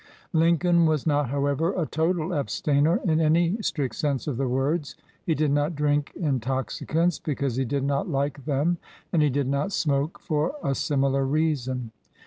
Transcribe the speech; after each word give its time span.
Lincoln 0.33 0.87
was 0.87 1.05
not, 1.05 1.29
however, 1.29 1.73
a 1.75 1.85
total 1.85 2.33
abstainer 2.33 2.97
in 3.05 3.21
any 3.21 3.61
strict 3.61 3.93
sense 3.93 4.25
of 4.25 4.37
the 4.37 4.47
words. 4.47 4.95
He 5.27 5.35
did 5.35 5.51
not 5.51 5.75
drink 5.75 6.11
intoxicants 6.15 7.19
because 7.19 7.55
he 7.55 7.65
did 7.65 7.83
not 7.83 8.09
like 8.09 8.45
them, 8.45 8.79
and 9.13 9.21
he 9.21 9.29
did 9.29 9.47
not 9.47 9.71
smoke 9.71 10.17
for 10.19 10.55
a 10.63 10.73
similar 10.73 11.23
reason. 11.23 11.91